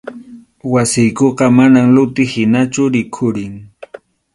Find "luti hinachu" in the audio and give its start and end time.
1.95-2.83